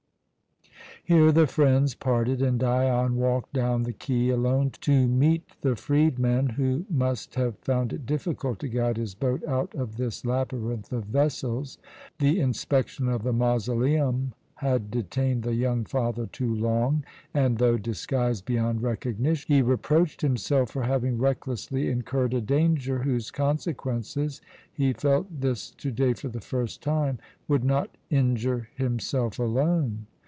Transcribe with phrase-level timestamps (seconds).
[1.03, 6.49] Here the friends parted, and Dion walked down the quay alone to meet the freedman,
[6.49, 11.05] who must have found it difficult to guide his boat out of this labyrinth of
[11.05, 11.79] vessels.
[12.19, 18.45] The inspection of the mausoleum had detained the young father too long and, though disguised
[18.45, 24.39] beyond recognition, he reproached himself for having recklessly incurred a danger whose consequences
[24.71, 27.17] he felt this to day for the first time
[27.49, 30.05] would not injure himself alone.